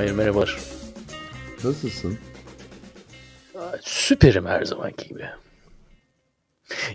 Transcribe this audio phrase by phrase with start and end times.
[0.00, 0.58] Hayır merhabalar.
[1.64, 2.18] Nasılsın?
[3.80, 5.24] Süperim her zamanki gibi.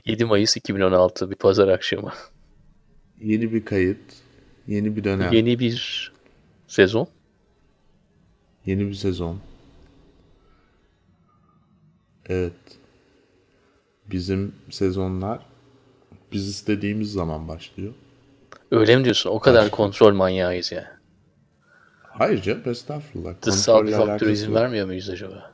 [0.05, 2.13] 7 Mayıs 2016 bir pazar akşamı.
[3.21, 3.97] Yeni bir kayıt,
[4.67, 6.11] yeni bir dönem, yeni, Yeni bir
[6.67, 7.07] sezon.
[8.67, 9.39] bir sezon.
[12.29, 12.53] Evet.
[14.11, 15.45] Bizim sezonlar
[16.31, 17.93] biz istediğimiz zaman başlıyor.
[18.71, 19.29] Öyle mi diyorsun?
[19.29, 20.94] O kadar kontrol manyağıyız ya.
[22.17, 23.33] Hayır canım estağfurullah.
[23.41, 24.55] Dışsal bir faktör izin yok.
[24.55, 25.53] vermiyor muyuz acaba?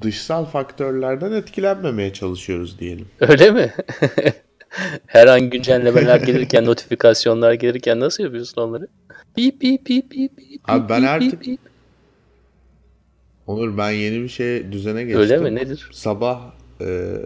[0.00, 3.06] Dışsal faktörlerden etkilenmemeye çalışıyoruz diyelim.
[3.20, 3.72] Öyle mi?
[5.06, 8.88] Her an güncellemeler gelirken, notifikasyonlar gelirken nasıl yapıyorsun onları?
[9.36, 10.60] Bip bip bip bip bip.
[10.64, 11.60] Abi ben artık bip.
[13.46, 15.20] Onur ben yeni bir şey düzene geçtim.
[15.20, 15.54] Öyle mi?
[15.54, 15.88] Nedir?
[15.92, 16.40] Sabah
[16.80, 17.16] e,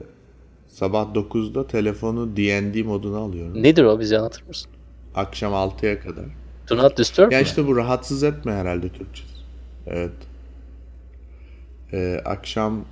[0.68, 3.62] sabah 9'da telefonu D&D moduna alıyorum.
[3.62, 4.00] Nedir o?
[4.00, 4.70] Bize anlatır mısın?
[5.14, 6.24] Akşam 6'ya kadar.
[6.70, 7.44] Do not disturb Ya mi?
[7.44, 9.28] işte bu rahatsız etme herhalde Türkçesi.
[9.86, 10.12] Evet.
[11.92, 12.84] Ee, akşam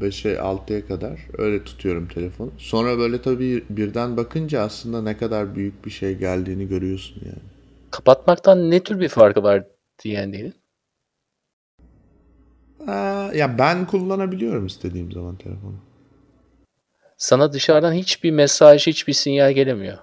[0.00, 2.50] 5'e 6'ya kadar öyle tutuyorum telefonu.
[2.58, 7.42] Sonra böyle tabii birden bakınca aslında ne kadar büyük bir şey geldiğini görüyorsun yani.
[7.90, 9.64] Kapatmaktan ne tür bir farkı var
[10.04, 10.54] D&D'nin?
[12.88, 15.74] Aa, ya ben kullanabiliyorum istediğim zaman telefonu.
[17.16, 19.98] Sana dışarıdan hiçbir mesaj, hiçbir sinyal gelemiyor.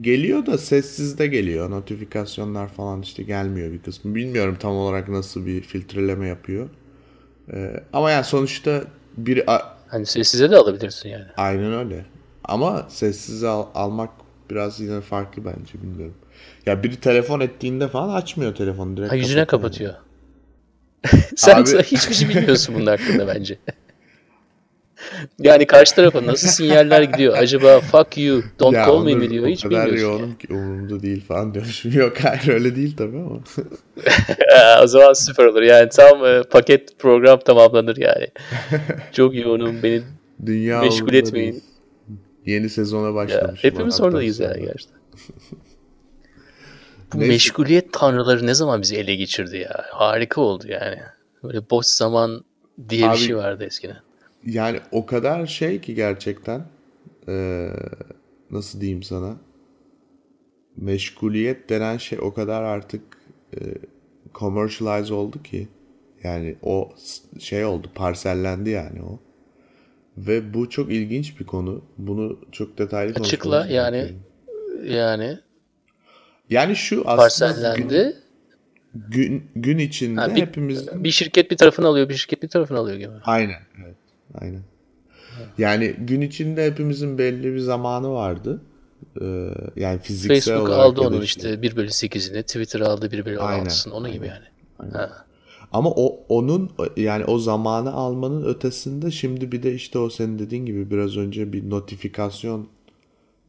[0.00, 1.70] Geliyor da sessizde geliyor.
[1.70, 4.14] Notifikasyonlar falan işte gelmiyor bir kısmı.
[4.14, 6.68] Bilmiyorum tam olarak nasıl bir filtreleme yapıyor.
[7.52, 8.84] Ee, ama yani sonuçta
[9.16, 9.44] bir
[9.88, 11.24] Hani sessize de alabilirsin yani.
[11.36, 12.06] Aynen öyle.
[12.44, 14.10] Ama sessize al- almak
[14.50, 16.14] biraz yine farklı bence bilmiyorum.
[16.66, 19.94] Ya biri telefon ettiğinde falan açmıyor telefonu direkt Ha, yüzüne kapatıyor.
[21.04, 21.30] kapatıyor.
[21.36, 23.58] Sen Abi- hiçbir şey bilmiyorsun bunun hakkında bence.
[25.38, 27.34] Yani karşı tarafa nasıl sinyaller gidiyor?
[27.38, 29.46] Acaba fuck you, don't Ya call me mi diyor?
[29.46, 30.08] Hiç o kadar bilmiyorsun.
[30.12, 30.20] yani.
[30.20, 31.92] yoğunum ki umurumda değil falan diyormuşum.
[31.98, 33.38] Yok hayır öyle değil tabii ama.
[34.82, 35.62] O zaman süper olur.
[35.62, 38.26] Yani tam e, paket program tamamlanır yani.
[39.12, 40.02] Çok yoğunum beni
[40.46, 41.52] Dünya meşgul etmeyin.
[41.52, 41.62] değil.
[42.46, 43.64] Yeni sezona Ya, başlamış.
[43.64, 44.96] hepimiz oradayız yani gerçekten.
[47.12, 49.84] Bu meşguliyet tanrıları ne zaman bizi ele geçirdi ya?
[49.90, 50.98] Harika oldu yani.
[51.44, 52.44] Böyle boş zaman
[52.88, 53.96] diye bir Abi- şey vardı eskiden.
[54.46, 56.66] Yani o kadar şey ki gerçekten
[57.28, 57.72] eee,
[58.50, 59.36] nasıl diyeyim sana
[60.76, 63.02] meşguliyet denen şey o kadar artık
[63.60, 63.74] eee
[64.34, 65.68] commercialize oldu ki
[66.24, 66.90] yani o
[67.38, 69.18] şey oldu parsellendi yani o
[70.18, 74.20] ve bu çok ilginç bir konu bunu çok detaylı Açıkla yani gerekiyor.
[74.84, 75.38] yani
[76.50, 78.16] yani şu aslında gün, parsellendi.
[78.94, 82.78] gün, gün içinde Ha, bir, hepimizin bir şirket bir tarafını alıyor, bir şirket bir tarafını
[82.78, 83.10] alıyor gibi.
[83.24, 83.60] Aynen.
[83.84, 83.96] Evet.
[84.34, 84.62] Aynen.
[85.58, 88.60] Yani gün içinde hepimizin belli bir zamanı vardı.
[89.20, 93.12] Ee, yani fiziksel Facebook olarak aldı ya da onun işte 1 bölü 8'ini, Twitter aldı
[93.12, 94.92] 1 bölü Aynen, 16'sını, onun gibi yani.
[94.92, 95.26] Ha.
[95.72, 100.66] Ama o onun yani o zamanı almanın ötesinde şimdi bir de işte o senin dediğin
[100.66, 102.68] gibi biraz önce bir notifikasyon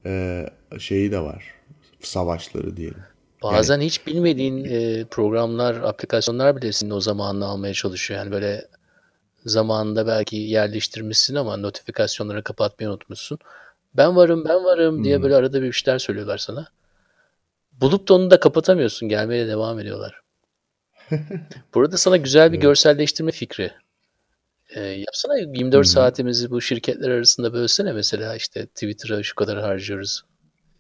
[0.06, 0.46] e,
[0.80, 1.46] şeyi de var.
[2.02, 3.04] Savaşları diyelim.
[3.44, 8.20] Bazen hiç bilmediğin e, programlar, aplikasyonlar bile senin o zamanını almaya çalışıyor.
[8.20, 8.68] Yani böyle
[9.48, 13.40] zamanında belki yerleştirmişsin ama notifikasyonları kapatmayı unutmuşsun.
[13.94, 16.68] Ben varım, ben varım diye böyle arada bir şeyler söylüyorlar sana.
[17.72, 19.10] Bulup da onu da kapatamıyorsun.
[19.10, 20.22] Gelmeye devam ediyorlar.
[21.74, 23.72] Burada sana güzel bir görselleştirme fikri.
[24.70, 30.22] Ee, yapsana 24 saatimizi bu şirketler arasında bölsene mesela işte Twitter'a şu kadar harcıyoruz.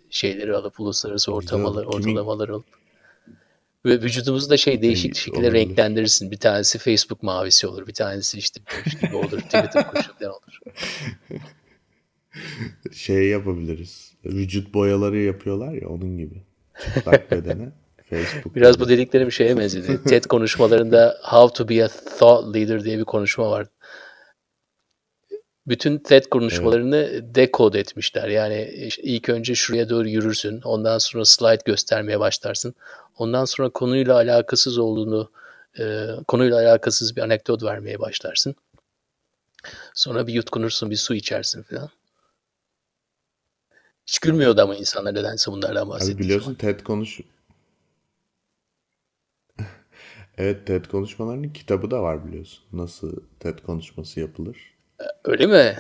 [0.09, 2.76] Şeyleri alıp uluslararası ortamalar, Kimin- ortalamalar alıp.
[3.87, 5.67] Ve vücudumuzu da şey değişik Şey, şekilde olabilir.
[5.67, 6.31] renklendirirsin.
[6.31, 10.59] Bir tanesi Facebook mavisi olur, bir tanesi işte kuş gibi olur, Twitter kuşu falan olur.
[12.93, 14.13] Şey yapabiliriz.
[14.25, 16.41] Vücut boyaları yapıyorlar ya onun gibi.
[16.95, 17.69] Çıplak bedene.
[18.09, 18.55] Facebook.
[18.55, 20.03] Biraz bu dediklerim şeye benzedi.
[20.03, 23.67] TED konuşmalarında How to be a thought leader diye bir konuşma var.
[25.67, 28.27] Bütün TED konuşmalarını decode etmişler.
[28.27, 30.61] Yani işte ilk önce şuraya doğru yürürsün.
[30.61, 32.75] Ondan sonra slide göstermeye başlarsın.
[33.17, 35.31] Ondan sonra konuyla alakasız olduğunu,
[35.79, 38.55] e, konuyla alakasız bir anekdot vermeye başlarsın.
[39.93, 41.89] Sonra bir yutkunursun, bir su içersin falan.
[44.05, 47.19] Hiç gülmüyordu ama insanlar nedense bunlardan Abi bahsettiği biliyorsun TED konuş
[50.37, 52.63] Evet TED konuşmalarının kitabı da var biliyorsun.
[52.73, 54.76] Nasıl TED konuşması yapılır.
[55.25, 55.75] Öyle mi?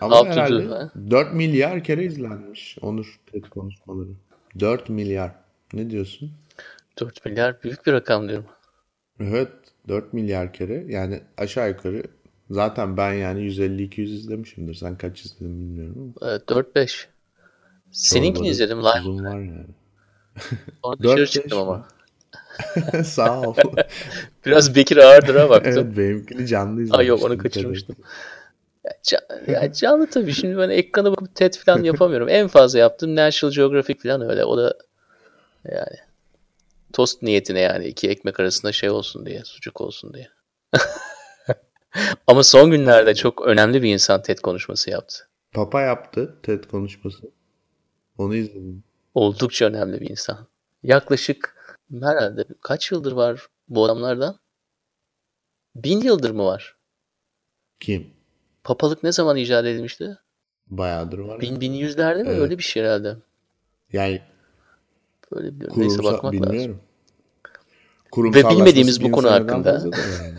[0.00, 0.90] Ama do, herhalde ha?
[1.10, 4.08] 4 milyar kere izlenmiş Onur TED konuşmaları.
[4.60, 5.30] 4 milyar.
[5.72, 6.32] Ne diyorsun?
[7.00, 8.46] 4 milyar büyük bir rakam diyorum.
[9.20, 9.48] Evet
[9.88, 12.02] 4 milyar kere yani aşağı yukarı
[12.50, 14.74] zaten ben yani 150-200 izlemişimdir.
[14.74, 16.30] Sen kaç izledin bilmiyorum ama.
[16.30, 17.06] Evet, 4-5.
[17.90, 19.00] Seninkini Çoğu izledim live.
[19.00, 19.66] Uzun var yani.
[20.84, 21.88] Sonra dışarı çıktım ama.
[23.04, 23.54] Sağ ol.
[24.46, 25.72] Biraz Bekir ağırdır ha baktım.
[25.76, 26.98] evet benimkini canlı izlemiştim.
[26.98, 27.96] Ay yok onu kaçırmıştım.
[29.12, 32.28] Ya, ya canlı tabii şimdi ben ekrana bakıp TED falan yapamıyorum.
[32.28, 34.44] En fazla yaptığım National Geographic falan öyle.
[34.44, 34.78] O da
[35.64, 35.96] yani
[36.92, 40.28] tost niyetine yani iki ekmek arasında şey olsun diye, sucuk olsun diye.
[42.26, 45.28] Ama son günlerde çok önemli bir insan TED konuşması yaptı.
[45.52, 47.30] Papa yaptı TED konuşması.
[48.18, 48.84] Onu izledim.
[49.14, 50.46] Oldukça önemli bir insan.
[50.82, 51.56] Yaklaşık
[52.02, 54.38] herhalde kaç yıldır var bu adamlardan?
[55.74, 56.76] Bin yıldır mı var?
[57.80, 58.13] Kim?
[58.64, 60.18] Papalık ne zaman icat edilmişti?
[60.66, 61.40] Bayağıdır var.
[61.40, 62.28] Bin, bin yüzlerde mi?
[62.28, 62.40] Evet.
[62.40, 63.16] Öyle bir şey herhalde.
[63.92, 64.22] Yani
[65.32, 65.80] Böyle biliyorum.
[65.80, 66.48] Neyse kurumsal bakmak lazım.
[66.48, 66.80] bilmiyorum.
[68.10, 69.70] Kurumsallaşması bilmediğimiz bu konu hakkında.
[70.22, 70.34] yani.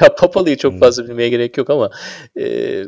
[0.00, 0.80] Ya Papalı'yı çok Evet.
[0.82, 1.90] fazla bilmeye gerek yok ama
[2.36, 2.86] e, e,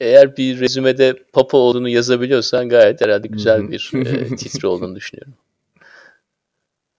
[0.00, 5.34] eğer bir rezümede Papa olduğunu yazabiliyorsan gayet herhalde güzel bir e, titre olduğunu düşünüyorum.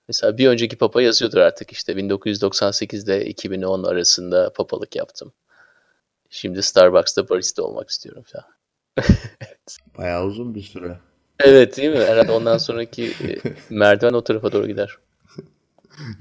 [0.07, 5.31] Mesela bir önceki Papa yazıyordur artık işte 1998'de 2010 arasında papalık yaptım.
[6.29, 8.45] Şimdi Starbucks'ta barista olmak istiyorum falan.
[9.97, 10.99] Bayağı uzun bir süre.
[11.39, 11.97] Evet değil mi?
[11.99, 13.37] Herhalde ondan sonraki e,
[13.69, 14.97] merdiven o tarafa doğru gider.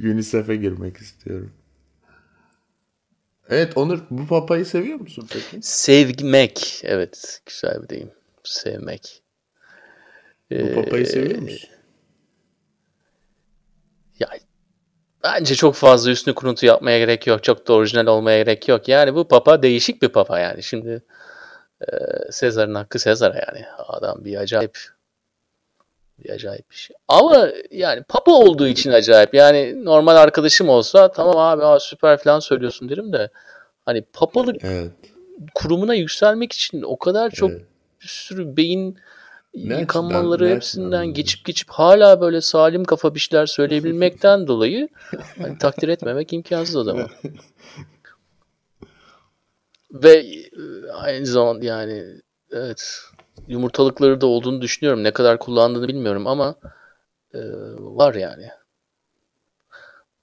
[0.01, 1.53] UNICEF'e girmek istiyorum.
[3.49, 5.59] Evet Onur bu papayı seviyor musun peki?
[5.63, 6.81] Sevmek.
[6.85, 7.43] Evet.
[7.47, 8.11] Güzel bir deyim.
[8.45, 9.23] Sevmek.
[10.51, 11.71] Bu papayı Ee, seviyor musun?
[14.19, 14.29] Ya
[15.35, 17.45] bence çok fazla üstünü kuruntu yapmaya gerek yok.
[17.45, 18.89] Çok da orijinal olmaya gerek yok.
[18.89, 20.63] Yani bu papa değişik bir papa yani.
[20.63, 21.03] Şimdi
[21.81, 21.87] e,
[22.31, 23.65] Sezar'ın hakkı Sezar'a yani.
[23.89, 24.79] Adam bir acayip
[26.25, 26.97] bir acayip bir şey.
[27.09, 29.35] Ama yani papa olduğu için acayip.
[29.35, 33.31] Yani normal arkadaşım olsa tamam abi aa, süper falan söylüyorsun derim de
[33.85, 34.91] hani papalık Evet.
[35.55, 37.63] kurumuna yükselmek için o kadar çok evet.
[38.03, 38.99] bir sürü beyin
[39.55, 41.15] Ne yıkanmaları açıdan- ne hepsinden açıdan?
[41.15, 44.89] geçip geçip hala böyle salim kafa bir şeyler söyleyebilmekten dolayı
[45.39, 47.09] hani takdir etmemek imkansız zaman.
[49.93, 50.51] Ve e,
[50.93, 52.05] aynı zaman yani
[52.51, 53.01] evet
[53.49, 55.05] yumurtalıkları da olduğunu düşünüyorum.
[55.05, 56.55] Ne kadar kullandığını bilmiyorum ama
[57.35, 57.39] e,
[57.79, 58.49] var yani.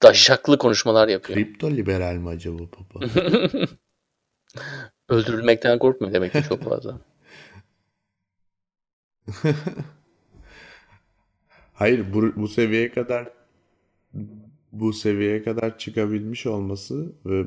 [0.02, 1.38] Daşaklı konuşmalar yapıyor.
[1.38, 3.06] Kripto liberal mi acaba papa?
[5.08, 6.98] Öldürülmekten korkmuyor demek ki çok fazla.
[11.74, 13.28] Hayır bu, bu seviyeye kadar
[14.72, 17.46] bu seviyeye kadar çıkabilmiş olması ve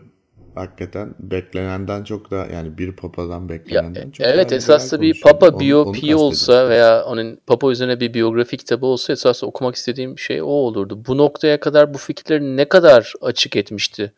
[0.55, 5.15] hakikaten beklenenden çok da yani bir papadan Ya, beklenenden çok evet güzel bir konuşuyor.
[5.23, 10.41] Papa biyopiği olsa veya onun Papa üzerine bir biyografi kitabı olsa esasında okumak istediğim şey
[10.41, 11.05] o olurdu.
[11.07, 14.13] Bu noktaya kadar bu fikirleri ne kadar açık etmişti?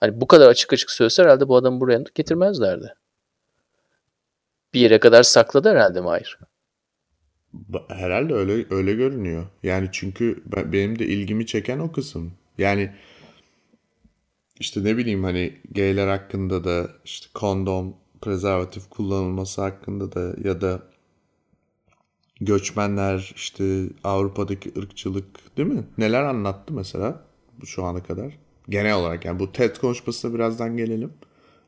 [0.00, 2.94] Hani bu kadar açık açık söylese herhalde bu adamı buraya getirmezlerdi.
[4.74, 6.38] Bir yere kadar sakladı herhalde Mahir.
[7.88, 9.46] Herhalde öyle öyle görünüyor.
[9.62, 12.32] Yani çünkü ben- benim de ilgimi çeken o kısım.
[12.58, 12.90] Yani
[14.60, 20.82] işte ne bileyim hani gayler hakkında da işte kondom, prezervatif kullanılması hakkında da ya da
[22.40, 25.84] göçmenler işte Avrupa'daki ırkçılık değil mi?
[25.98, 27.22] Neler anlattı mesela
[27.64, 28.38] şu ana kadar?
[28.68, 31.12] Genel olarak yani bu TED konuşmasına birazdan gelelim.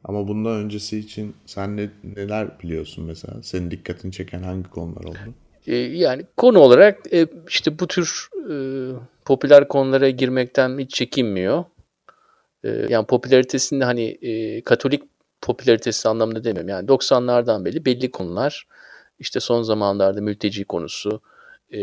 [0.05, 3.43] Ama bundan öncesi için sen ne, neler biliyorsun mesela?
[3.43, 5.35] Senin dikkatini çeken hangi konular oldu?
[5.67, 8.55] E, yani konu olarak e, işte bu tür e,
[9.25, 11.65] popüler konulara girmekten hiç çekinmiyor.
[12.65, 15.03] E, yani popülaritesinde hani e, Katolik
[15.41, 16.69] popülaritesi anlamında demiyorum.
[16.69, 18.67] Yani 90'lardan beri belli konular.
[19.19, 21.21] İşte son zamanlarda mülteci konusu,
[21.73, 21.81] e,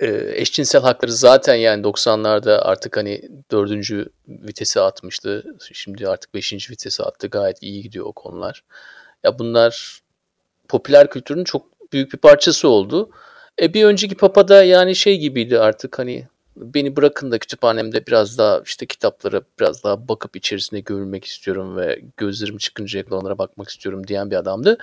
[0.00, 5.56] e, eşcinsel hakları zaten yani 90'larda artık hani dördüncü vitesi atmıştı.
[5.72, 7.26] Şimdi artık beşinci vitesi attı.
[7.26, 8.64] Gayet iyi gidiyor o konular.
[9.24, 10.02] Ya bunlar
[10.68, 13.10] popüler kültürün çok büyük bir parçası oldu.
[13.62, 18.38] E bir önceki papa da yani şey gibiydi artık hani beni bırakın da kütüphanemde biraz
[18.38, 23.68] daha işte kitaplara biraz daha bakıp içerisinde görülmek istiyorum ve gözlerim çıkıncaya kadar onlara bakmak
[23.68, 24.78] istiyorum diyen bir adamdı.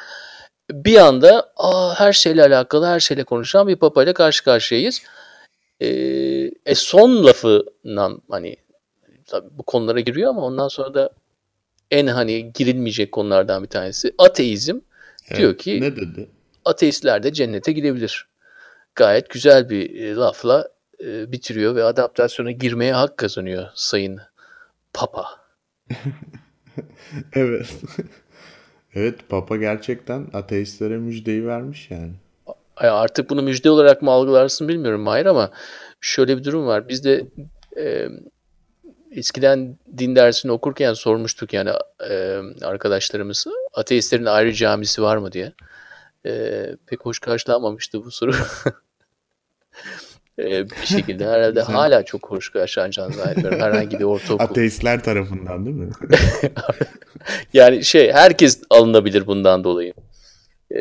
[0.71, 5.01] Bir anda Aa, her şeyle alakalı her şeyle konuşan bir papa ile karşı karşıyayız.
[5.79, 5.87] E,
[6.65, 8.55] e son lafından hani
[9.25, 11.09] tabii bu konulara giriyor ama ondan sonra da
[11.91, 14.79] en hani girilmeyecek konulardan bir tanesi ateizm.
[15.35, 16.29] Diyor ki Ne dedi?
[16.69, 18.27] Ateistler de cennete gidebilir.
[18.95, 20.67] Gayet güzel bir e, lafla
[21.03, 24.19] e, bitiriyor ve adaptasyona girmeye hak kazanıyor Sayın
[24.93, 25.25] Papa.
[27.33, 27.67] Evet.
[28.95, 32.11] Evet Papa gerçekten ateistlere müjdeyi vermiş yani.
[32.75, 35.51] Artık bunu müjde olarak mı algılarsın bilmiyorum Mahir ama
[36.01, 36.89] şöyle bir durum var.
[36.89, 37.25] Biz de
[37.77, 38.07] e,
[39.11, 41.69] eskiden din dersini okurken sormuştuk yani
[42.09, 45.53] e, arkadaşlarımız ateistlerin ayrı camisi var mı diye.
[46.25, 48.31] E, pek hoş karşılanmamıştı bu soru.
[50.39, 53.59] Ee, bir şekilde herhalde hala çok hoş yaşanacağını zannediyorum.
[53.59, 54.43] Herhangi bir ortaokul.
[54.45, 55.89] Ateistler tarafından değil mi?
[57.53, 59.93] yani şey herkes alınabilir bundan dolayı.
[60.75, 60.77] Ee,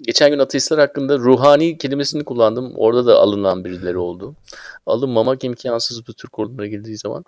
[0.00, 2.72] geçen gün ateistler hakkında ruhani kelimesini kullandım.
[2.76, 4.34] Orada da alınan birileri oldu.
[4.86, 7.24] Alınmamak imkansız bu tür konulara girdiği zaman.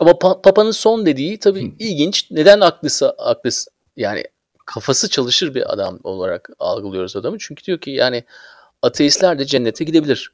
[0.00, 2.30] Ama pa- Papa'nın son dediği tabii ilginç.
[2.30, 4.24] Neden aklısı, aklısı yani
[4.64, 7.36] kafası çalışır bir adam olarak algılıyoruz adamı.
[7.40, 8.24] Çünkü diyor ki yani
[8.82, 10.32] ateistler de cennete gidebilir.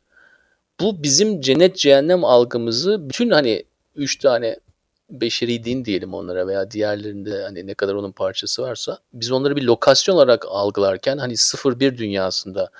[0.80, 4.56] Bu bizim cennet cehennem algımızı bütün hani üç tane
[5.10, 9.62] beşeri din diyelim onlara veya diğerlerinde hani ne kadar onun parçası varsa biz onları bir
[9.62, 12.70] lokasyon olarak algılarken hani sıfır bir dünyasında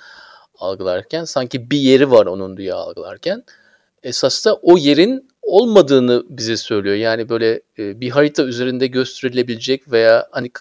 [0.55, 3.43] algılarken sanki bir yeri var onun diye algılarken
[4.03, 6.95] esas da o yerin olmadığını bize söylüyor.
[6.95, 10.51] Yani böyle e, bir harita üzerinde gösterilebilecek veya hani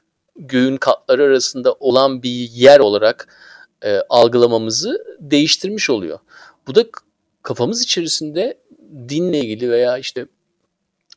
[0.40, 3.28] göğün katları arasında olan bir yer olarak
[3.84, 6.18] e, algılamamızı değiştirmiş oluyor.
[6.66, 6.84] Bu da
[7.42, 8.58] kafamız içerisinde
[9.08, 10.26] dinle ilgili veya işte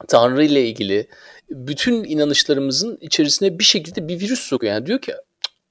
[0.07, 1.07] Tanrı ile ilgili
[1.49, 4.73] bütün inanışlarımızın içerisine bir şekilde bir virüs sokuyor.
[4.73, 5.13] Yani diyor ki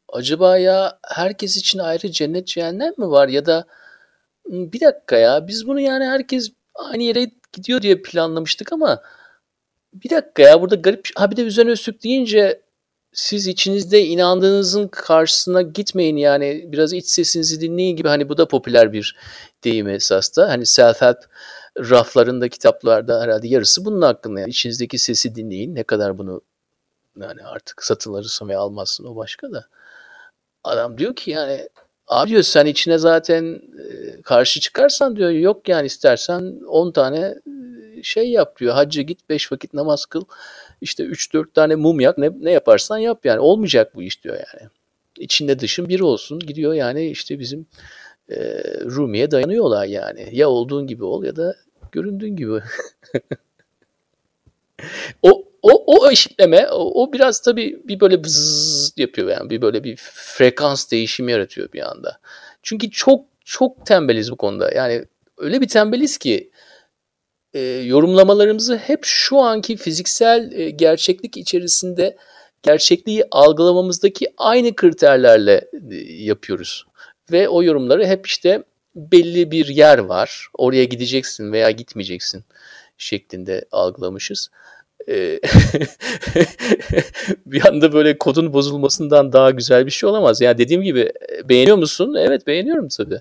[0.09, 3.65] acaba ya herkes için ayrı cennet cehennem mi var ya da
[4.47, 9.03] bir dakika ya biz bunu yani herkes aynı yere gidiyor diye planlamıştık ama
[9.95, 12.63] bir dakika ya burada garip ha bir de üzerine üstlük deyince
[13.13, 18.09] siz içinizde inandığınızın karşısına gitmeyin yani biraz iç sesinizi dinleyin gibi.
[18.09, 19.17] Hani bu da popüler bir
[19.65, 21.19] deyim esas hani self-help
[21.79, 24.51] raflarında kitaplarda herhalde yarısı bunun hakkında yani.
[24.51, 25.75] İçinizdeki sesi dinleyin.
[25.75, 26.41] Ne kadar bunu
[27.21, 29.67] yani artık satın alırsın veya almazsın o başka da.
[30.65, 31.69] Adam diyor ki yani
[32.09, 33.63] abi diyor sen içine zaten
[34.25, 37.35] karşı çıkarsan diyor yok yani istersen 10 tane
[38.03, 38.75] şey yap diyor.
[38.75, 40.25] Hacca git 5 vakit namaz kıl
[40.83, 44.71] işte 3-4 tane mum yak ne, ne yaparsan yap yani olmayacak bu iş diyor yani.
[45.19, 47.67] İçinde dışın bir olsun gidiyor yani işte bizim
[48.31, 48.37] e,
[48.85, 50.29] Rumi'ye dayanıyorlar yani.
[50.33, 51.57] Ya olduğun gibi ol ya da
[51.93, 52.53] göründüğün gibi.
[55.23, 59.85] o o o eşitleme o, o biraz tabii bir böyle bzzz yapıyor yani bir böyle
[59.85, 62.19] bir frekans değişimi yaratıyor bir anda.
[62.63, 64.71] Çünkü çok çok tembeliz bu konuda.
[64.73, 65.05] Yani
[65.39, 66.51] öyle bir tembeliz ki
[67.55, 72.17] e, yorumlamalarımızı hep şu anki fiziksel e, gerçeklik içerisinde
[72.63, 75.95] gerçekliği algılamamızdaki aynı kriterlerle e,
[76.25, 76.87] yapıyoruz.
[77.33, 78.63] Ve o yorumları hep işte
[78.97, 80.47] belli bir yer var.
[80.55, 82.45] Oraya gideceksin veya gitmeyeceksin
[82.99, 84.51] şeklinde algılamışız.
[85.09, 85.41] E,
[87.47, 90.41] bir anda böyle kodun bozulmasından daha güzel bir şey olamaz.
[90.41, 92.15] Yani dediğim gibi e, beğeniyor musun?
[92.19, 93.21] Evet beğeniyorum tabii.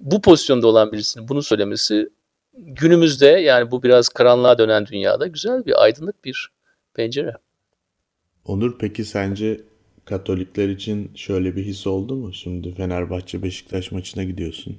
[0.00, 2.08] Bu pozisyonda olan birisinin bunu söylemesi
[2.56, 6.50] günümüzde yani bu biraz karanlığa dönen dünyada güzel bir aydınlık bir
[6.94, 7.32] pencere.
[8.44, 9.60] Onur peki sence
[10.04, 12.32] Katolikler için şöyle bir his oldu mu?
[12.32, 14.78] Şimdi Fenerbahçe Beşiktaş maçına gidiyorsun.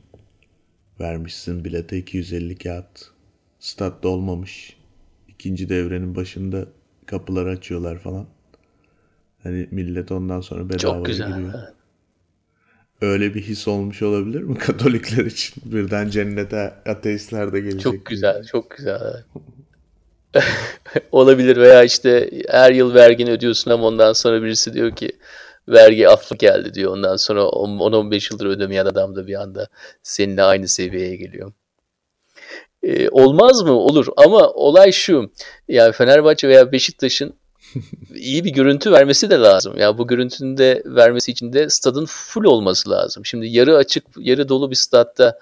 [0.99, 3.11] Vermişsin bilete 250 kağıt.
[3.59, 4.77] Statta olmamış.
[5.27, 6.65] İkinci devrenin başında
[7.05, 8.25] kapıları açıyorlar falan.
[9.43, 11.27] Hani millet ondan sonra bedava Çok güzel.
[11.27, 11.53] giriyor.
[11.55, 11.76] Evet
[13.01, 15.55] öyle bir his olmuş olabilir mi Katolikler için?
[15.65, 17.81] Birden cennete ateistler de gelecek.
[17.81, 19.23] Çok güzel, çok güzel.
[21.11, 25.11] olabilir veya işte her yıl vergini ödüyorsun ama ondan sonra birisi diyor ki
[25.67, 26.91] vergi affı geldi diyor.
[26.91, 29.67] Ondan sonra 10-15 yıldır ödemeyen adam da bir anda
[30.03, 31.51] seninle aynı seviyeye geliyor.
[32.83, 33.71] Ee, olmaz mı?
[33.71, 35.31] Olur ama olay şu.
[35.67, 37.33] Yani Fenerbahçe veya Beşiktaş'ın
[38.15, 39.77] iyi bir görüntü vermesi de lazım.
[39.77, 43.25] Ya bu görüntünün de vermesi için de stadın full olması lazım.
[43.25, 45.39] Şimdi yarı açık, yarı dolu bir stadta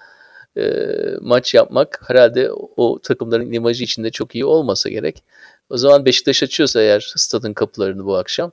[0.56, 0.82] e,
[1.20, 5.22] maç yapmak herhalde o takımların imajı içinde çok iyi olmasa gerek.
[5.70, 8.52] O zaman Beşiktaş açıyorsa eğer stadın kapılarını bu akşam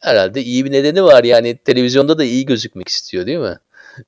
[0.00, 1.24] herhalde iyi bir nedeni var.
[1.24, 3.58] Yani televizyonda da iyi gözükmek istiyor değil mi?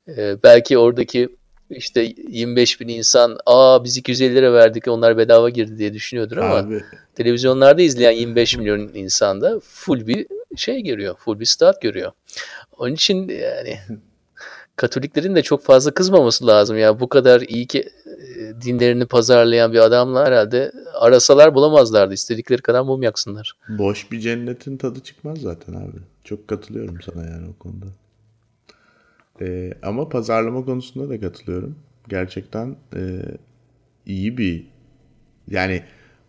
[0.09, 1.29] E, belki oradaki
[1.71, 6.55] işte 25 bin insan aa biz 250 lira verdik onlar bedava girdi diye düşünüyordur ama
[6.55, 6.85] Abi.
[7.15, 11.17] televizyonlarda izleyen 25 milyon insan da full bir şey görüyor.
[11.19, 12.13] Full bir stat görüyor.
[12.79, 13.79] Onun için yani
[14.81, 17.01] Katoliklerin de çok fazla kızmaması lazım ya.
[17.01, 22.15] Bu kadar iyi ki e, dinlerini pazarlayan bir adamla herhalde arasalar bulamazlardı.
[22.15, 23.57] İstedikleri kadar mum yaksınlar.
[23.69, 25.97] Boş bir cennetin tadı çıkmaz zaten abi.
[26.25, 27.87] Çok katılıyorum sana yani o konuda.
[29.41, 31.79] E, ama pazarlama konusunda da katılıyorum.
[32.09, 33.23] Gerçekten e,
[34.07, 34.67] iyi bir
[35.49, 35.83] yani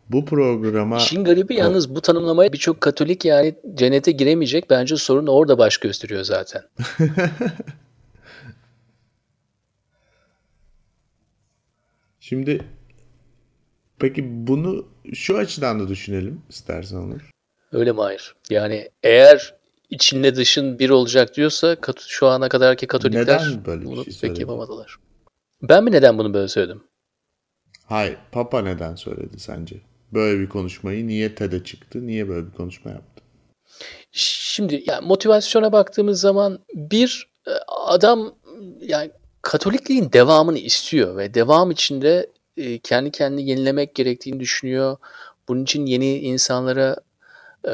[0.10, 0.98] bu programa...
[0.98, 4.70] İşin garibi yalnız bu tanımlamaya birçok Katolik yani cennete giremeyecek.
[4.70, 6.62] Bence sorun orada baş gösteriyor zaten.
[12.20, 12.62] Şimdi
[14.00, 17.30] peki bunu şu açıdan da düşünelim istersen Onur.
[17.72, 18.36] Öyle mi hayır?
[18.50, 19.61] Yani eğer
[19.92, 24.98] içinle dışın bir olacak diyorsa şu ana kadarki Katolikler Neden böyle bunu şey pek yapamadılar.
[25.62, 26.84] Ben mi neden bunu böyle söyledim?
[27.86, 28.18] Hayır.
[28.32, 29.76] Papa neden söyledi sence?
[30.14, 32.08] Böyle bir konuşmayı niye TED'e çıktı?
[32.08, 33.24] Niye böyle bir konuşma yaptı?
[34.12, 38.36] Şimdi yani motivasyona baktığımız zaman bir e, adam
[38.82, 44.98] yani Katolikliğin devamını istiyor ve devam içinde e, kendi kendini yenilemek gerektiğini düşünüyor.
[45.48, 46.96] Bunun için yeni insanlara
[47.68, 47.72] e,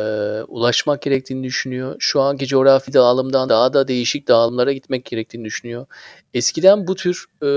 [0.47, 1.95] ulaşmak gerektiğini düşünüyor.
[1.99, 5.85] Şu anki coğrafi dağılımdan daha da değişik dağılımlara gitmek gerektiğini düşünüyor.
[6.33, 7.47] Eskiden bu tür e,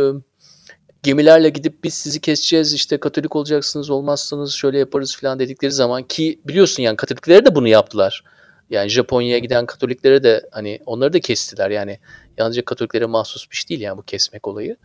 [1.02, 6.40] gemilerle gidip biz sizi keseceğiz işte Katolik olacaksınız olmazsanız şöyle yaparız falan dedikleri zaman ki
[6.44, 8.24] biliyorsun yani Katoliklere de bunu yaptılar.
[8.70, 11.98] Yani Japonya'ya giden Katoliklere de hani onları da kestiler yani
[12.38, 14.76] yalnızca Katoliklere mahsus bir şey değil yani bu kesmek olayı.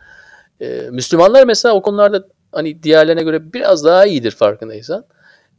[0.62, 5.06] Ee, Müslümanlar mesela o konularda hani diğerlerine göre biraz daha iyidir farkındaysan.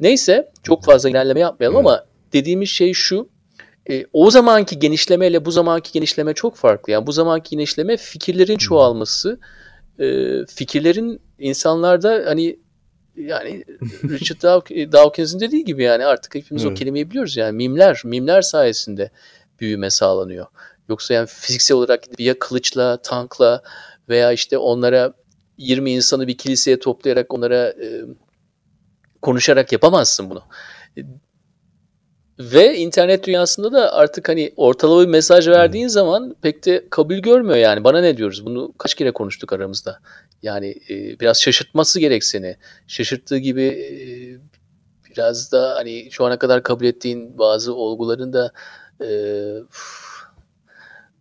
[0.01, 3.29] Neyse çok fazla ilerleme yapmayalım ama dediğimiz şey şu.
[3.91, 6.93] E, o zamanki genişlemeyle bu zamanki genişleme çok farklı.
[6.93, 9.41] Yani bu zamanki genişleme fikirlerin çoğalması,
[9.99, 10.07] e,
[10.47, 12.59] fikirlerin insanlarda hani
[13.17, 13.65] yani
[14.05, 14.43] Richard
[14.93, 16.73] Dawkins'in dediği gibi yani artık hepimiz evet.
[16.73, 19.11] o kelimeyi biliyoruz yani mimler, mimler sayesinde
[19.61, 20.47] büyüme sağlanıyor.
[20.89, 23.63] Yoksa yani fiziksel olarak ya kılıçla, tankla
[24.09, 25.13] veya işte onlara
[25.59, 28.03] 20 insanı bir kiliseye toplayarak onlara e,
[29.27, 30.43] konuşarak yapamazsın bunu.
[32.39, 37.57] Ve internet dünyasında da artık hani ortalama bir mesaj verdiğin zaman pek de kabul görmüyor
[37.57, 37.85] yani.
[37.85, 38.47] Bana ne diyoruz?
[38.47, 40.01] Bunu kaç kere konuştuk aramızda.
[40.43, 42.57] Yani e, biraz şaşırtması gerek seni.
[42.87, 43.89] Şaşırttığı gibi e,
[45.11, 48.53] biraz da hani şu ana kadar kabul ettiğin bazı olguların da
[49.01, 49.09] e,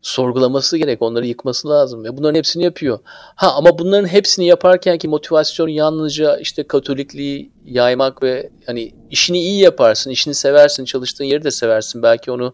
[0.06, 1.02] sorgulaması gerek.
[1.02, 2.04] Onları yıkması lazım.
[2.04, 3.00] Ve bunların hepsini yapıyor.
[3.36, 9.62] Ha ama bunların hepsini yaparken ki motivasyon yalnızca işte Katolikliği yaymak ve hani işini iyi
[9.62, 12.04] yaparsın, işini seversin, çalıştığın yeri de seversin.
[12.04, 12.54] Belki onu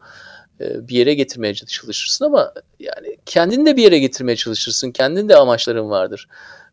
[0.59, 4.91] e, bir yere getirmeye çalışırsın ama yani kendini de bir yere getirmeye çalışırsın.
[4.91, 6.27] Kendin de amaçların vardır.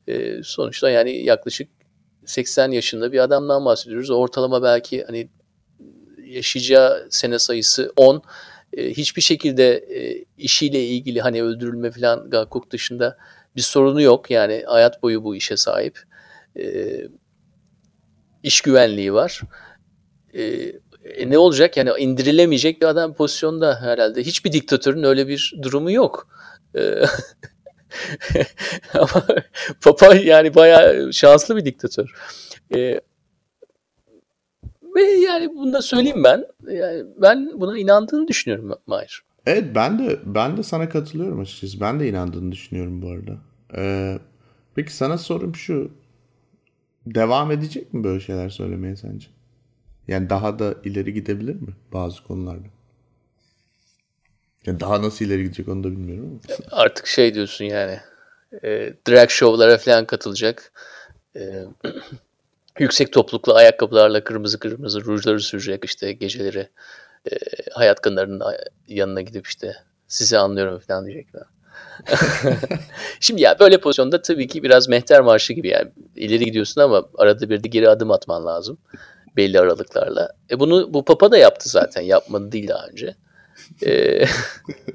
[0.08, 1.68] E, sonuçta yani yaklaşık
[2.26, 4.10] 80 yaşında bir adamdan bahsediyoruz.
[4.10, 5.28] Ortalama belki hani
[6.24, 8.22] yaşayacağı sene sayısı 10
[8.72, 13.18] e, hiçbir şekilde e, işiyle ilgili hani öldürülme falan hukuk dışında
[13.56, 14.30] bir sorunu yok.
[14.30, 15.98] Yani hayat boyu bu işe sahip.
[16.58, 16.86] E,
[18.42, 19.40] iş güvenliği var.
[20.34, 20.42] E,
[21.04, 21.76] e, ne olacak?
[21.76, 24.22] Yani indirilemeyecek bir adam pozisyonda herhalde.
[24.22, 26.28] Hiçbir diktatörün öyle bir durumu yok.
[28.94, 29.26] Ama
[29.82, 32.14] Papa yani bayağı şanslı bir diktatör.
[32.74, 33.00] E,
[34.98, 36.46] ve yani bunu da söyleyeyim ben.
[36.68, 39.22] Yani ben buna inandığını düşünüyorum Mahir.
[39.46, 41.80] Evet ben de ben de sana katılıyorum açıkçası.
[41.80, 43.38] Ben de inandığını düşünüyorum bu arada.
[43.76, 44.18] Ee,
[44.74, 45.90] peki sana sorum şu.
[47.06, 49.26] Devam edecek mi böyle şeyler söylemeye sence?
[50.08, 52.68] Yani daha da ileri gidebilir mi bazı konularda?
[54.66, 56.82] Yani daha nasıl ileri gidecek onu da bilmiyorum ama.
[56.82, 57.98] Artık şey diyorsun yani.
[58.64, 60.72] E, drag show'lara falan katılacak.
[61.36, 61.64] E,
[62.78, 66.68] yüksek topluluklu ayakkabılarla kırmızı kırmızı rujları sürecek işte geceleri
[67.30, 67.36] e,
[67.72, 68.42] hayat kınlarının
[68.88, 69.76] yanına gidip işte
[70.08, 71.42] sizi anlıyorum falan diyecekler.
[73.20, 77.50] Şimdi ya böyle pozisyonda tabii ki biraz mehter marşı gibi yani ileri gidiyorsun ama arada
[77.50, 78.78] bir de geri adım atman lazım
[79.36, 80.32] belli aralıklarla.
[80.50, 83.14] E bunu bu Papa da yaptı zaten yapmadı değil daha önce.
[83.86, 84.24] E,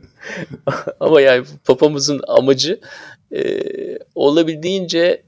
[0.99, 2.79] ama yani Papamızın amacı
[3.31, 3.43] e,
[4.15, 5.23] olabildiğince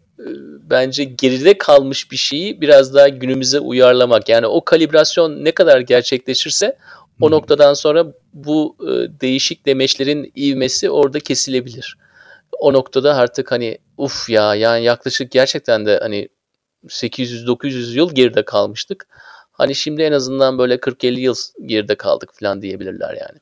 [0.70, 4.30] bence geride kalmış bir şeyi biraz daha günümüze uyarlamak.
[4.30, 6.78] Yani o kalibrasyon ne kadar gerçekleşirse
[7.22, 11.98] o noktadan sonra bu e, değişik demeçlerin ivmesi orada kesilebilir.
[12.60, 16.30] O noktada artık hani uf ya yani yaklaşık gerçekten de hani
[16.88, 19.08] 800-900 yıl geride kalmıştık.
[19.52, 23.40] Hani şimdi en azından böyle 40-50 yıl geride kaldık falan diyebilirler yani.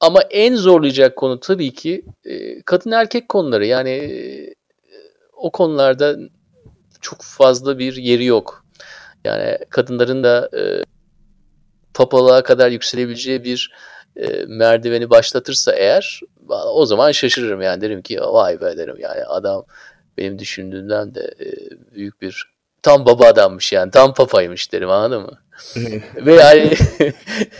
[0.00, 3.66] Ama en zorlayacak konu tabii ki e, kadın erkek konuları.
[3.66, 4.53] Yani
[5.36, 6.16] o konularda
[7.00, 8.64] çok fazla bir yeri yok.
[9.24, 10.84] Yani kadınların da e,
[11.94, 13.72] papalığa kadar yükselebileceği bir
[14.16, 19.64] e, merdiveni başlatırsa eğer o zaman şaşırırım yani derim ki vay be derim yani adam
[20.18, 21.46] benim düşündüğümden de e,
[21.94, 25.38] büyük bir tam baba adammış yani tam papaymış derim anladın mı?
[26.16, 26.72] Ve yani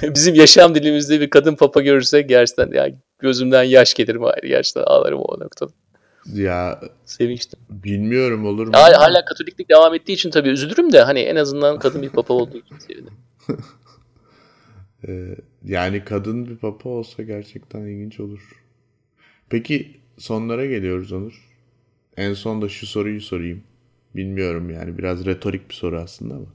[0.15, 5.21] bizim yaşam dilimizde bir kadın papa görürsek gerçekten yani gözümden yaş gelir mi gerçekten ağlarım
[5.21, 5.73] o noktada.
[6.33, 7.61] Ya sevinçtim.
[7.71, 8.73] Bilmiyorum olur mu?
[8.75, 12.35] Hala, hala Katoliklik devam ettiği için tabii üzülürüm de hani en azından kadın bir papa
[12.35, 13.15] olduğu için sevindim.
[15.09, 18.63] Ee, yani kadın bir papa olsa gerçekten ilginç olur.
[19.49, 21.49] Peki sonlara geliyoruz Onur.
[22.17, 23.65] En son da şu soruyu sorayım.
[24.17, 26.47] Bilmiyorum yani biraz retorik bir soru aslında ama.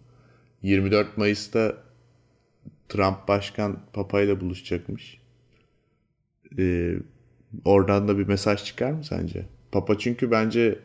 [0.62, 1.78] 24 Mayıs'ta
[2.90, 5.22] Trump başkan Papa ile buluşacakmış.
[6.58, 6.96] Ee,
[7.66, 9.46] oradan da bir mesaj çıkar mı sence?
[9.72, 10.80] Papa çünkü bence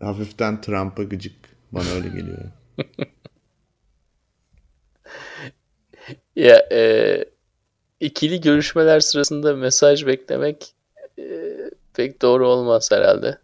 [0.00, 1.32] hafiften Trump'a gıcık.
[1.72, 2.38] Bana öyle geliyor.
[6.36, 7.24] ya e,
[8.00, 10.74] ikili görüşmeler sırasında mesaj beklemek
[11.18, 11.56] e,
[11.94, 13.38] pek doğru olmaz herhalde.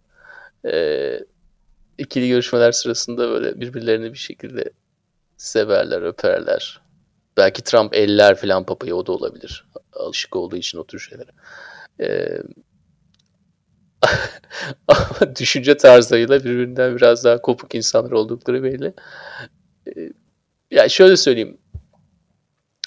[0.67, 1.21] E,
[1.99, 4.71] ikili görüşmeler sırasında böyle birbirlerini bir şekilde
[5.37, 6.81] severler, öperler.
[7.37, 9.67] Belki Trump eller falan papayı o da olabilir.
[9.93, 11.31] Alışık olduğu için o tür şeylere.
[12.01, 12.43] Ee,
[14.89, 18.95] ama düşünce tarzlarıyla birbirinden biraz daha kopuk insanlar oldukları belli.
[19.87, 20.13] Ee,
[20.71, 21.59] ya şöyle söyleyeyim.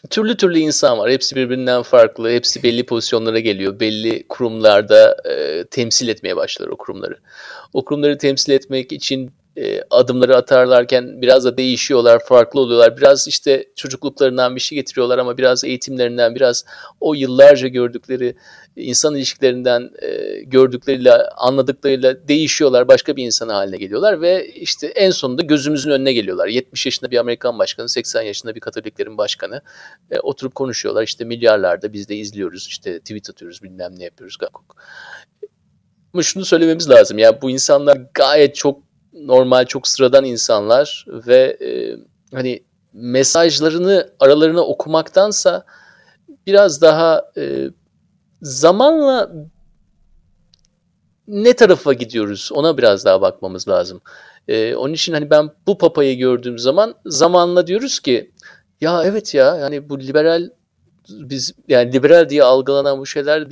[0.10, 1.12] Türlü türlü insan var.
[1.12, 2.30] Hepsi birbirinden farklı.
[2.32, 3.80] Hepsi belli pozisyonlara geliyor.
[3.80, 7.18] Belli kurumlarda e, temsil etmeye başlar o kurumları.
[7.74, 12.98] O kurumları temsil etmek için e, adımları atarlarken biraz da değişiyorlar, farklı oluyorlar.
[12.98, 16.66] Biraz işte çocukluklarından bir şey getiriyorlar ama biraz eğitimlerinden, biraz
[17.00, 18.36] o yıllarca gördükleri
[18.76, 25.42] insan ilişkilerinden e, gördükleriyle, anladıklarıyla değişiyorlar, başka bir insan haline geliyorlar ve işte en sonunda
[25.42, 26.48] gözümüzün önüne geliyorlar.
[26.48, 29.62] 70 yaşında bir Amerikan başkanı, 80 yaşında bir Katoliklerin başkanı
[30.12, 31.04] e, oturup konuşuyorlar.
[31.04, 34.38] İşte milyarlarda biz de izliyoruz, işte tweet atıyoruz, bilmem ne yapıyoruz.
[36.14, 41.98] Ama şunu söylememiz lazım ya bu insanlar gayet çok normal çok sıradan insanlar ve e,
[42.36, 45.66] hani mesajlarını aralarına okumaktansa
[46.48, 47.70] biraz daha e,
[48.42, 49.32] zamanla
[51.28, 54.02] ne tarafa gidiyoruz ona biraz daha bakmamız lazım.
[54.48, 58.32] E, onun için hani ben bu papayı gördüğüm zaman zamanla diyoruz ki
[58.82, 60.50] ya evet ya yani bu liberal
[61.10, 63.48] biz yani liberal diye algılanan bu şeyler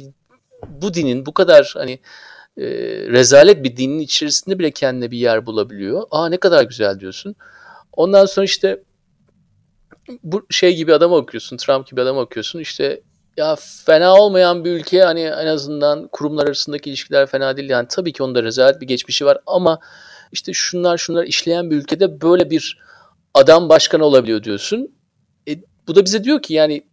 [0.69, 1.99] bu dinin bu kadar hani
[2.57, 2.65] e,
[3.07, 6.03] rezalet bir dinin içerisinde bile kendine bir yer bulabiliyor.
[6.11, 7.35] Aa ne kadar güzel diyorsun.
[7.93, 8.83] Ondan sonra işte
[10.23, 12.59] bu şey gibi adam okuyorsun, Trump gibi adam okuyorsun.
[12.59, 13.01] İşte
[13.37, 17.69] ya fena olmayan bir ülke hani en azından kurumlar arasındaki ilişkiler fena değil.
[17.69, 19.79] Yani tabii ki onda rezalet bir geçmişi var ama
[20.31, 22.79] işte şunlar şunlar işleyen bir ülkede böyle bir
[23.33, 24.95] adam başkan olabiliyor diyorsun.
[25.47, 25.55] E,
[25.87, 26.83] bu da bize diyor ki yani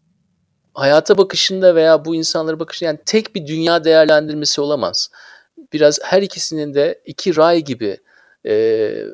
[0.74, 5.10] hayata bakışında veya bu insanlara bakışında yani tek bir dünya değerlendirmesi olamaz
[5.72, 7.98] biraz her ikisinin de iki ray gibi
[8.46, 9.04] e,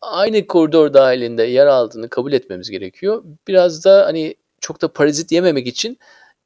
[0.00, 3.24] aynı koridor dahilinde yer aldığını kabul etmemiz gerekiyor.
[3.48, 5.98] Biraz da hani çok da parazit yememek için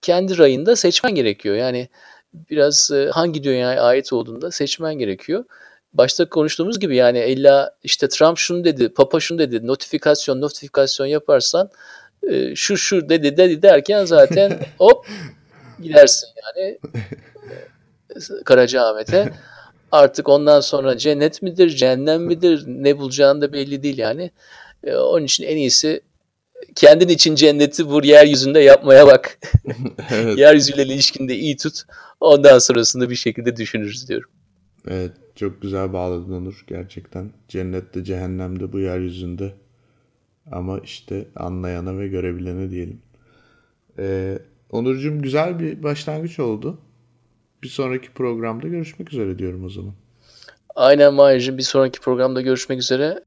[0.02, 1.56] kendi rayında seçmen gerekiyor.
[1.56, 1.88] Yani
[2.34, 5.44] biraz e, hangi dünyaya ait olduğunu da seçmen gerekiyor.
[5.92, 11.70] Başta konuştuğumuz gibi yani illa işte Trump şunu dedi, Papa şunu dedi, notifikasyon notifikasyon yaparsan
[12.30, 15.06] e, şu şu dedi dedi derken zaten hop
[15.82, 16.78] gidersin yani.
[18.44, 19.32] Karacaahmet'e.
[19.92, 24.30] Artık ondan sonra cennet midir, cehennem midir ne bulacağın da belli değil yani.
[24.84, 26.00] E, onun için en iyisi
[26.74, 29.38] kendin için cenneti vur yeryüzünde yapmaya bak.
[30.10, 30.38] evet.
[30.38, 31.82] Yeryüzüyle ilişkinde iyi tut.
[32.20, 34.30] Ondan sonrasında bir şekilde düşünürüz diyorum.
[34.88, 37.30] Evet çok güzel bağladın Onur gerçekten.
[37.48, 39.52] Cennette cehennemde bu yeryüzünde.
[40.52, 43.02] Ama işte anlayana ve görebilene diyelim.
[43.98, 44.38] Ee,
[44.70, 46.78] Onurcuğum güzel bir başlangıç oldu.
[47.62, 49.94] Bir sonraki programda görüşmek üzere diyorum o zaman.
[50.74, 53.24] Aynen Mahir'cim bir sonraki programda görüşmek üzere.